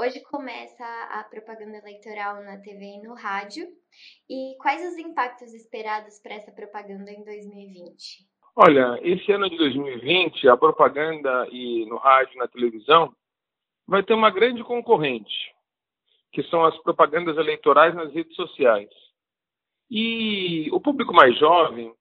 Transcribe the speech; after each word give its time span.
Hoje 0.00 0.18
começa 0.20 0.82
a 1.10 1.24
propaganda 1.24 1.76
eleitoral 1.76 2.42
na 2.42 2.56
TV 2.56 2.86
e 2.86 3.02
no 3.02 3.12
rádio. 3.12 3.68
E 4.30 4.56
quais 4.58 4.82
os 4.82 4.96
impactos 4.96 5.52
esperados 5.52 6.18
para 6.22 6.36
essa 6.36 6.50
propaganda 6.50 7.10
em 7.10 7.22
2020? 7.22 8.26
Olha, 8.56 8.98
esse 9.02 9.30
ano 9.30 9.50
de 9.50 9.58
2020, 9.58 10.48
a 10.48 10.56
propaganda 10.56 11.46
e 11.52 11.84
no 11.84 11.98
rádio 11.98 12.34
e 12.34 12.38
na 12.38 12.48
televisão 12.48 13.14
vai 13.86 14.02
ter 14.02 14.14
uma 14.14 14.30
grande 14.30 14.64
concorrente, 14.64 15.54
que 16.32 16.42
são 16.44 16.64
as 16.64 16.74
propagandas 16.78 17.36
eleitorais 17.36 17.94
nas 17.94 18.10
redes 18.10 18.34
sociais. 18.34 18.88
E 19.90 20.70
o 20.72 20.80
público 20.80 21.12
mais 21.12 21.38
jovem, 21.38 21.94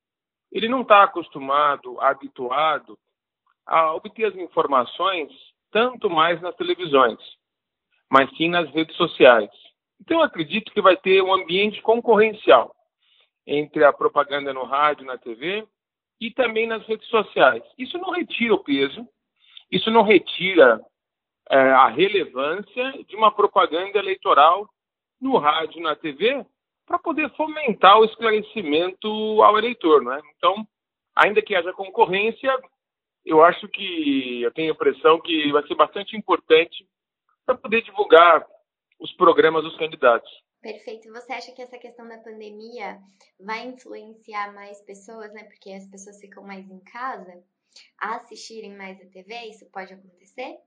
ele 0.53 0.69
não 0.69 0.83
está 0.83 1.03
acostumado, 1.03 1.99
habituado 1.99 2.97
a 3.65 3.93
obter 3.93 4.23
as 4.23 4.35
informações 4.35 5.29
tanto 5.69 6.09
mais 6.09 6.41
nas 6.41 6.55
televisões 6.55 7.19
mas 8.09 8.29
sim 8.35 8.49
nas 8.49 8.69
redes 8.71 8.95
sociais. 8.95 9.49
Então, 10.01 10.21
acredito 10.21 10.71
que 10.71 10.81
vai 10.81 10.97
ter 10.97 11.21
um 11.21 11.33
ambiente 11.33 11.81
concorrencial 11.81 12.73
entre 13.45 13.83
a 13.83 13.93
propaganda 13.93 14.53
no 14.53 14.63
rádio, 14.63 15.05
na 15.05 15.17
TV 15.17 15.67
e 16.19 16.31
também 16.31 16.67
nas 16.67 16.85
redes 16.85 17.07
sociais. 17.07 17.63
Isso 17.77 17.97
não 17.97 18.11
retira 18.11 18.53
o 18.53 18.63
peso, 18.63 19.07
isso 19.71 19.91
não 19.91 20.03
retira 20.03 20.81
é, 21.49 21.57
a 21.57 21.87
relevância 21.87 22.91
de 23.07 23.15
uma 23.15 23.31
propaganda 23.31 23.97
eleitoral 23.97 24.69
no 25.19 25.37
rádio, 25.37 25.81
na 25.81 25.95
TV, 25.95 26.45
para 26.85 26.97
poder 26.97 27.29
fomentar 27.35 27.99
o 27.99 28.05
esclarecimento 28.05 29.07
ao 29.43 29.57
eleitor, 29.57 30.01
não 30.01 30.13
é? 30.13 30.21
Então, 30.37 30.65
ainda 31.15 31.41
que 31.41 31.55
haja 31.55 31.73
concorrência, 31.73 32.51
eu 33.25 33.43
acho 33.43 33.67
que 33.67 34.41
eu 34.41 34.51
tenho 34.51 34.71
a 34.71 34.75
impressão 34.75 35.19
que 35.19 35.51
vai 35.51 35.65
ser 35.67 35.75
bastante 35.75 36.15
importante 36.15 36.87
para 37.49 37.57
poder 37.57 37.81
divulgar 37.81 38.45
os 38.99 39.11
programas 39.13 39.63
dos 39.63 39.75
candidatos. 39.77 40.29
Perfeito. 40.61 41.11
Você 41.11 41.33
acha 41.33 41.51
que 41.51 41.63
essa 41.63 41.79
questão 41.79 42.07
da 42.07 42.19
pandemia 42.19 42.99
vai 43.39 43.65
influenciar 43.65 44.53
mais 44.53 44.79
pessoas, 44.85 45.33
né? 45.33 45.45
Porque 45.45 45.71
as 45.71 45.89
pessoas 45.89 46.19
ficam 46.19 46.43
mais 46.43 46.69
em 46.69 46.79
casa 46.81 47.41
a 47.99 48.17
assistirem 48.17 48.77
mais 48.77 49.01
a 49.01 49.05
TV? 49.09 49.33
Isso 49.49 49.65
pode 49.71 49.93
acontecer? 49.93 50.57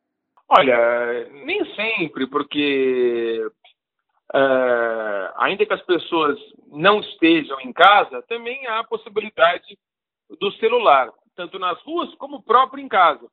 Olha, 0.49 1.29
nem 1.45 1.65
sempre, 1.77 2.27
porque 2.27 3.47
uh, 4.35 5.33
ainda 5.37 5.65
que 5.65 5.75
as 5.75 5.83
pessoas 5.83 6.37
não 6.67 6.99
estejam 6.99 7.61
em 7.61 7.73
casa, 7.73 8.23
também 8.23 8.67
há 8.67 8.81
a 8.81 8.85
possibilidade 8.85 9.79
do 10.41 10.51
celular, 10.53 11.13
tanto 11.37 11.61
nas 11.61 11.81
ruas 11.83 12.13
como 12.17 12.43
próprio 12.43 12.83
em 12.83 12.89
casa. 12.89 13.31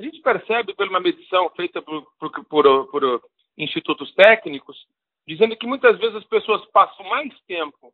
A 0.00 0.02
gente 0.02 0.22
percebe 0.22 0.74
pela 0.74 0.88
uma 0.88 0.98
medição 0.98 1.50
feita 1.50 1.82
por, 1.82 2.10
por, 2.18 2.44
por, 2.46 2.86
por 2.86 3.22
institutos 3.58 4.10
técnicos, 4.14 4.86
dizendo 5.28 5.54
que 5.54 5.66
muitas 5.66 5.98
vezes 5.98 6.16
as 6.16 6.24
pessoas 6.24 6.64
passam 6.70 7.04
mais 7.06 7.38
tempo 7.42 7.92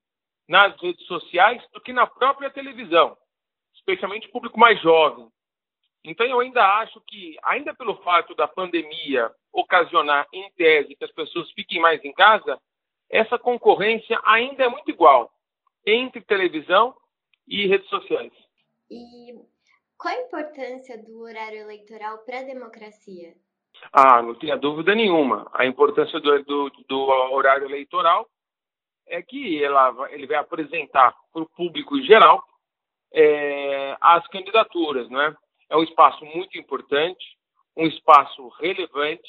nas 0.49 0.81
redes 0.81 1.05
sociais 1.07 1.61
do 1.73 1.81
que 1.81 1.93
na 1.93 2.07
própria 2.07 2.49
televisão, 2.49 3.19
especialmente 3.75 4.29
o 4.29 4.31
público 4.31 4.57
mais 4.57 4.81
jovem. 4.81 5.27
Então, 6.05 6.25
eu 6.25 6.39
ainda 6.39 6.65
acho 6.79 7.01
que, 7.09 7.37
ainda 7.43 7.75
pelo 7.75 7.97
fato 8.05 8.37
da 8.37 8.47
pandemia 8.47 9.29
ocasionar, 9.53 10.29
em 10.33 10.49
tese, 10.53 10.95
que 10.95 11.05
as 11.05 11.11
pessoas 11.11 11.51
fiquem 11.51 11.81
mais 11.81 12.05
em 12.05 12.13
casa, 12.13 12.57
essa 13.11 13.37
concorrência 13.37 14.21
ainda 14.25 14.63
é 14.63 14.69
muito 14.69 14.89
igual 14.89 15.29
entre 15.85 16.21
televisão 16.21 16.95
e 17.49 17.67
redes 17.67 17.89
sociais. 17.89 18.33
E 18.89 19.56
qual 19.99 20.15
a 20.15 20.21
importância 20.21 20.99
do 21.03 21.23
horário 21.23 21.59
eleitoral 21.59 22.19
para 22.19 22.41
a 22.41 22.45
democracia? 22.45 23.35
Ah, 23.93 24.23
não 24.23 24.35
tenha 24.35 24.57
dúvida 24.57 24.95
nenhuma. 24.95 25.51
A 25.53 25.67
importância 25.67 26.19
do, 26.21 26.43
do, 26.45 26.71
do 26.89 26.99
horário 27.33 27.67
eleitoral 27.67 28.29
é 29.07 29.23
que 29.23 29.63
ela, 29.63 29.95
ele 30.11 30.27
vai 30.27 30.37
apresentar 30.37 31.15
para 31.33 31.43
o 31.43 31.49
público 31.49 31.97
em 31.97 32.03
geral 32.05 32.43
é, 33.13 33.97
as 34.01 34.27
candidaturas, 34.29 35.09
né? 35.09 35.35
É 35.69 35.77
um 35.77 35.83
espaço 35.83 36.25
muito 36.25 36.59
importante, 36.59 37.25
um 37.77 37.87
espaço 37.87 38.49
relevante 38.61 39.29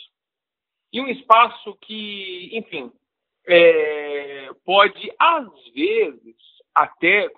e 0.91 1.01
um 1.01 1.07
espaço 1.07 1.75
que, 1.81 2.49
enfim, 2.53 2.91
é, 3.45 4.49
pode 4.65 5.11
às 5.19 5.47
vezes 5.73 6.35
até 6.73 7.29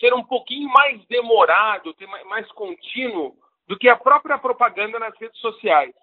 ser 0.00 0.14
um 0.14 0.24
pouquinho 0.24 0.68
mais 0.70 1.04
demorado, 1.06 1.94
mais 2.26 2.50
contínuo 2.52 3.36
do 3.68 3.78
que 3.78 3.88
a 3.88 3.96
própria 3.96 4.38
propaganda 4.38 4.98
nas 4.98 5.16
redes 5.18 5.38
sociais. 5.40 5.94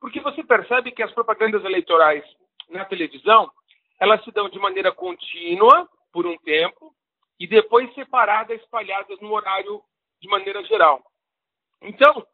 Porque 0.00 0.20
você 0.20 0.42
percebe 0.42 0.92
que 0.92 1.02
as 1.02 1.12
propagandas 1.12 1.64
eleitorais 1.64 2.24
na 2.70 2.84
televisão, 2.84 3.50
elas 4.00 4.22
se 4.24 4.30
dão 4.30 4.48
de 4.48 4.58
maneira 4.58 4.92
contínua 4.92 5.88
por 6.12 6.26
um 6.26 6.36
tempo 6.38 6.94
e 7.38 7.46
depois 7.46 7.92
separadas, 7.94 8.60
espalhadas 8.60 9.20
no 9.20 9.32
horário 9.32 9.82
de 10.20 10.28
maneira 10.28 10.62
geral. 10.64 11.02
Então, 11.82 12.26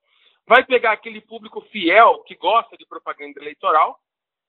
vai 0.46 0.64
pegar 0.64 0.92
aquele 0.92 1.20
público 1.20 1.60
fiel 1.62 2.22
que 2.24 2.34
gosta 2.36 2.76
de 2.76 2.86
propaganda 2.86 3.40
eleitoral, 3.40 3.98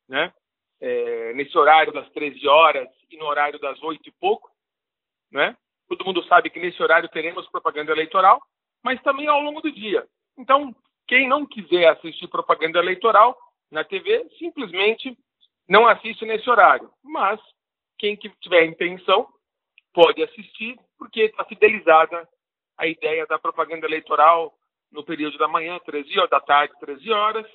né? 0.08 0.34
É, 0.80 1.34
nesse 1.34 1.56
horário 1.56 1.94
das 1.94 2.10
13 2.10 2.48
horas 2.48 2.90
e 3.10 3.18
no 3.18 3.26
horário 3.26 3.60
das 3.60 3.82
8 3.82 4.10
e 4.10 4.12
pouco, 4.12 4.50
né? 5.32 5.56
Todo 5.92 6.06
mundo 6.06 6.24
sabe 6.24 6.50
que 6.50 6.58
nesse 6.58 6.82
horário 6.82 7.10
teremos 7.10 7.50
propaganda 7.50 7.92
eleitoral, 7.92 8.42
mas 8.82 9.02
também 9.02 9.28
ao 9.28 9.42
longo 9.42 9.60
do 9.60 9.70
dia. 9.70 10.08
Então, 10.38 10.74
quem 11.06 11.28
não 11.28 11.46
quiser 11.46 11.90
assistir 11.90 12.30
propaganda 12.30 12.80
eleitoral 12.80 13.38
na 13.70 13.84
TV, 13.84 14.26
simplesmente 14.40 15.18
não 15.68 15.86
assiste 15.86 16.26
nesse 16.26 16.50
horário. 16.50 16.90
Mas 17.04 17.42
quem 18.00 18.16
tiver 18.16 18.64
intenção 18.64 19.28
pode 19.94 20.24
assistir, 20.24 20.80
porque 20.98 21.24
está 21.24 21.44
fidelizada 21.44 22.26
a 22.78 22.88
ideia 22.88 23.28
da 23.28 23.38
propaganda 23.38 23.86
eleitoral 23.86 24.58
no 24.90 25.04
período 25.04 25.38
da 25.38 25.50
manhã, 25.50 25.78
13 25.80 26.20
horas, 26.20 26.30
da 26.30 26.40
tarde, 26.40 26.74
13 26.80 27.12
horas, 27.12 27.46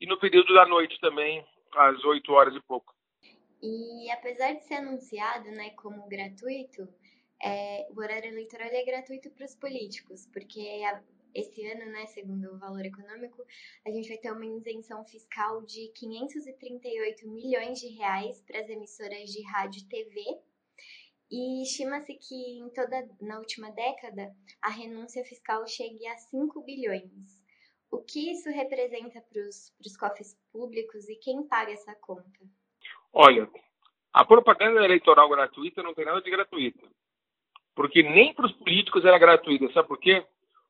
e 0.00 0.06
no 0.06 0.18
período 0.18 0.52
da 0.52 0.66
noite 0.66 0.98
também, 0.98 1.46
às 1.76 2.04
8 2.04 2.32
horas 2.32 2.56
e 2.56 2.60
pouco. 2.62 2.92
E 3.62 4.10
apesar 4.10 4.52
de 4.54 4.64
ser 4.64 4.74
anunciado 4.74 5.48
né, 5.52 5.70
como 5.76 6.08
gratuito, 6.08 6.88
é, 7.42 7.88
o 7.90 7.98
horário 7.98 8.28
eleitoral 8.28 8.68
é 8.68 8.84
gratuito 8.84 9.28
para 9.30 9.44
os 9.44 9.54
políticos, 9.56 10.26
porque 10.32 10.60
a, 10.86 11.02
esse 11.34 11.66
ano, 11.66 11.86
né, 11.90 12.06
segundo 12.06 12.52
o 12.52 12.58
valor 12.58 12.84
econômico, 12.84 13.44
a 13.84 13.90
gente 13.90 14.08
vai 14.08 14.18
ter 14.18 14.30
uma 14.30 14.46
isenção 14.46 15.04
fiscal 15.04 15.60
de 15.62 15.88
538 15.88 17.28
milhões 17.28 17.80
de 17.80 17.88
reais 17.88 18.40
para 18.42 18.60
as 18.60 18.68
emissoras 18.68 19.30
de 19.30 19.42
rádio 19.42 19.80
e 19.80 19.88
TV. 19.88 20.38
E 21.30 21.62
estima-se 21.62 22.14
que 22.14 22.58
em 22.58 22.68
toda 22.70 23.08
na 23.20 23.38
última 23.38 23.70
década 23.70 24.32
a 24.60 24.70
renúncia 24.70 25.24
fiscal 25.24 25.66
chegue 25.66 26.06
a 26.06 26.16
5 26.16 26.62
bilhões. 26.62 27.40
O 27.90 27.98
que 27.98 28.30
isso 28.30 28.50
representa 28.50 29.20
para 29.20 29.42
os 29.42 29.96
cofres 29.98 30.38
públicos 30.52 31.08
e 31.08 31.16
quem 31.16 31.42
paga 31.46 31.72
essa 31.72 31.94
conta? 31.96 32.38
Olha, 33.12 33.50
a 34.12 34.24
propaganda 34.24 34.84
eleitoral 34.84 35.28
gratuita 35.28 35.82
não 35.82 35.94
tem 35.94 36.04
nada 36.04 36.20
de 36.20 36.30
gratuita 36.30 36.86
porque 37.74 38.02
nem 38.02 38.34
para 38.34 38.46
os 38.46 38.52
políticos 38.52 39.04
era 39.04 39.18
gratuita. 39.18 39.72
Sabe 39.72 39.88
por 39.88 39.98
quê? 39.98 40.24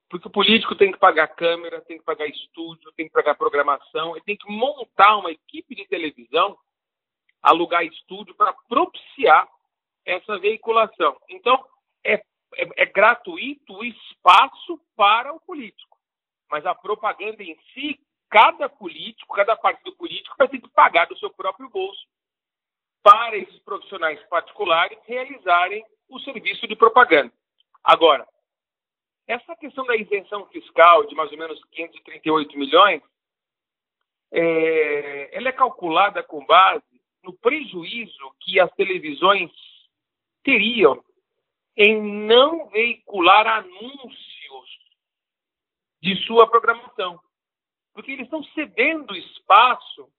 Porque 0.09 0.29
o 0.29 0.31
político 0.31 0.75
tem 0.75 0.93
que 0.93 0.99
pagar 0.99 1.29
câmera, 1.29 1.81
tem 1.81 1.99
que 1.99 2.05
pagar 2.05 2.27
estúdio, 2.27 2.93
tem 2.93 3.07
que 3.07 3.13
pagar 3.13 3.35
programação, 3.35 4.15
ele 4.15 4.25
tem 4.25 4.37
que 4.37 4.51
montar 4.51 5.17
uma 5.17 5.31
equipe 5.31 5.75
de 5.75 5.87
televisão, 5.87 6.57
alugar 7.43 7.85
estúdio 7.85 8.35
para 8.35 8.53
propiciar 8.69 9.49
essa 10.05 10.39
veiculação. 10.39 11.17
Então, 11.31 11.65
é, 12.05 12.15
é, 12.15 12.83
é 12.83 12.87
gratuito 12.87 13.73
o 13.73 13.85
espaço 13.85 14.79
para 14.95 15.33
o 15.33 15.41
político, 15.41 15.97
mas 16.51 16.67
a 16.67 16.75
propaganda 16.75 17.43
em 17.43 17.57
si, 17.73 17.99
cada 18.29 18.69
político, 18.69 19.35
cada 19.35 19.57
partido 19.57 19.97
político 19.97 20.37
vai 20.39 20.49
ter 20.49 20.61
que 20.61 20.69
pagar 20.69 21.07
do 21.07 21.19
seu 21.19 21.31
próprio 21.31 21.71
bolso 21.71 22.07
para 23.03 23.37
esses 23.37 23.59
profissionais 23.61 24.23
particulares 24.29 24.99
realizarem 25.07 25.85
o 26.09 26.21
serviço 26.21 26.67
de 26.67 26.77
propaganda. 26.77 27.33
Agora, 27.83 28.27
essa 29.27 29.57
questão 29.57 29.85
da 29.85 29.97
isenção 29.97 30.47
fiscal 30.47 31.07
de 31.07 31.15
mais 31.15 31.31
ou 31.33 31.39
menos 31.39 31.63
538 31.73 32.59
milhões, 32.59 33.03
é, 34.31 35.37
ela 35.37 35.49
é 35.49 35.53
calculada 35.53 36.23
com 36.23 36.45
base 36.47 36.85
no 37.23 37.33
prejuízo 37.35 38.35
que 38.41 38.59
as 38.59 38.71
televisões 38.73 39.51
teriam 40.43 41.03
em 41.77 42.01
não 42.27 42.69
veicular 42.69 43.47
anúncios 43.47 44.23
de 46.01 46.17
sua 46.27 46.49
programação. 46.49 47.21
Porque 47.95 48.13
eles 48.13 48.25
estão 48.25 48.43
cedendo 48.45 49.15
espaço 49.15 50.11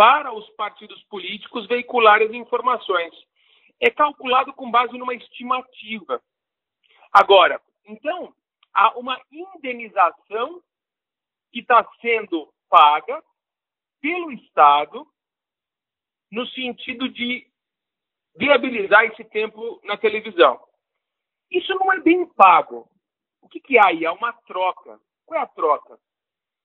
para 0.00 0.32
os 0.32 0.48
partidos 0.52 1.02
políticos 1.10 1.66
veicularem 1.66 2.26
as 2.26 2.32
informações 2.32 3.14
é 3.78 3.90
calculado 3.90 4.50
com 4.54 4.70
base 4.70 4.96
numa 4.96 5.12
estimativa. 5.12 6.22
Agora, 7.12 7.60
então, 7.84 8.34
há 8.72 8.98
uma 8.98 9.20
indenização 9.30 10.62
que 11.52 11.60
está 11.60 11.86
sendo 12.00 12.50
paga 12.70 13.22
pelo 14.00 14.32
Estado 14.32 15.06
no 16.32 16.46
sentido 16.46 17.06
de 17.10 17.46
viabilizar 18.34 19.04
esse 19.04 19.24
tempo 19.24 19.82
na 19.84 19.98
televisão. 19.98 20.66
Isso 21.50 21.74
não 21.74 21.92
é 21.92 22.00
bem 22.00 22.24
pago. 22.24 22.88
O 23.42 23.48
que, 23.50 23.60
que 23.60 23.76
há 23.76 23.88
aí? 23.88 24.06
É 24.06 24.10
uma 24.10 24.32
troca. 24.32 24.98
Qual 25.26 25.38
é 25.38 25.42
a 25.42 25.46
troca? 25.46 26.00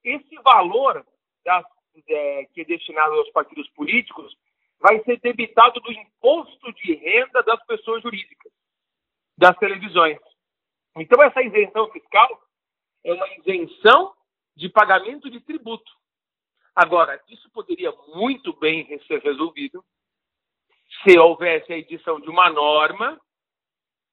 Esse 0.05 0.37
valor 0.37 1.05
das, 1.43 1.65
é, 2.07 2.45
que 2.53 2.61
é 2.61 2.65
destinado 2.65 3.13
aos 3.13 3.29
partidos 3.31 3.69
políticos 3.69 4.35
vai 4.79 5.01
ser 5.03 5.19
debitado 5.19 5.79
do 5.79 5.91
imposto 5.91 6.73
de 6.73 6.93
renda 6.95 7.41
das 7.43 7.63
pessoas 7.65 8.01
jurídicas, 8.03 8.51
das 9.37 9.57
televisões. 9.57 10.19
Então, 10.97 11.21
essa 11.23 11.41
isenção 11.41 11.89
fiscal 11.91 12.41
é 13.03 13.13
uma 13.13 13.27
isenção 13.37 14.13
de 14.55 14.69
pagamento 14.69 15.29
de 15.29 15.39
tributo. 15.41 15.91
Agora, 16.75 17.21
isso 17.29 17.49
poderia 17.51 17.91
muito 18.13 18.53
bem 18.53 18.85
ser 19.07 19.21
resolvido 19.21 19.83
se 21.03 21.17
houvesse 21.17 21.71
a 21.71 21.77
edição 21.77 22.19
de 22.19 22.29
uma 22.29 22.49
norma 22.49 23.19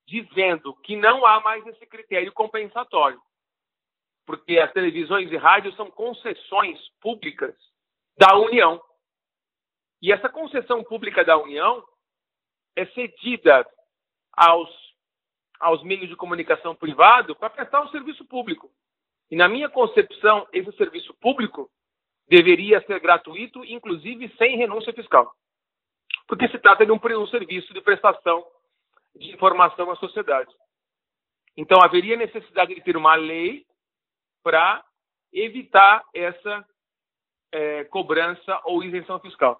dizendo 0.07 0.75
que 0.77 0.97
não 0.97 1.25
há 1.25 1.41
mais 1.41 1.67
esse 1.67 1.87
critério 1.87 2.33
compensatório. 2.33 3.21
Porque 4.27 4.59
as 4.59 4.73
televisões 4.73 5.31
e 5.31 5.37
rádios 5.37 5.75
são 5.77 5.91
concessões 5.91 6.79
públicas 7.01 7.55
da 8.17 8.37
União. 8.37 8.81
E 10.01 10.13
essa 10.13 10.29
concessão 10.29 10.83
pública 10.83 11.25
da 11.25 11.37
União 11.39 11.85
é 12.77 12.87
cedida 12.87 13.67
aos, 14.33 14.71
aos 15.61 15.83
meios 15.83 16.09
de 16.09 16.17
comunicação 16.17 16.75
privado 16.75 17.37
para 17.37 17.51
prestar 17.51 17.83
um 17.83 17.89
serviço 17.91 18.25
público. 18.25 18.71
E 19.31 19.37
na 19.37 19.49
minha 19.49 19.69
concepção, 19.69 20.47
esse 20.53 20.71
serviço 20.73 21.15
público 21.15 21.71
deveria 22.29 22.85
ser 22.87 23.01
gratuito, 23.01 23.65
inclusive 23.65 24.29
sem 24.37 24.57
renúncia 24.57 24.93
fiscal. 24.93 25.33
Porque 26.27 26.49
se 26.49 26.59
trata 26.59 26.85
de 26.85 26.93
um, 26.93 27.01
um 27.21 27.27
serviço 27.27 27.73
de 27.73 27.81
prestação 27.81 28.45
de 29.15 29.31
informação 29.33 29.91
à 29.91 29.97
sociedade. 29.97 30.53
Então, 31.57 31.83
haveria 31.83 32.17
necessidade 32.17 32.75
de 32.75 32.81
ter 32.81 32.97
uma 32.97 33.15
lei 33.15 33.67
para 34.43 34.83
evitar 35.33 36.03
essa 36.15 36.67
é, 37.53 37.85
cobrança 37.85 38.61
ou 38.65 38.83
isenção 38.83 39.19
fiscal. 39.21 39.59